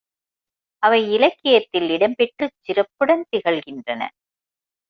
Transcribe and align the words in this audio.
அவை 0.83 1.11
இலக்கியத்தில் 1.11 1.89
இடம் 1.89 2.15
பெற்றுச் 2.15 2.57
சிறப்புடன் 2.61 3.25
திகழ்கின்றன. 3.31 4.01